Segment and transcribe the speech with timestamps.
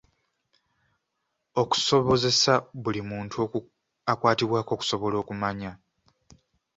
[1.61, 3.39] Okusobozesa buli muntu
[4.11, 5.71] akwatibwako okusobola okumanya.